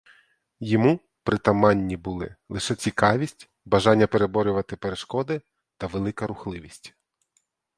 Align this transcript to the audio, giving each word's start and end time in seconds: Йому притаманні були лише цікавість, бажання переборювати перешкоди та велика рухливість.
Йому 0.59 0.99
притаманні 1.23 1.97
були 1.97 2.35
лише 2.49 2.75
цікавість, 2.75 3.49
бажання 3.65 4.07
переборювати 4.07 4.75
перешкоди 4.75 5.41
та 5.77 5.87
велика 5.87 6.27
рухливість. 6.27 6.93